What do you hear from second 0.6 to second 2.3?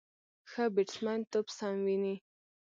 بیټسمېن توپ سم ویني.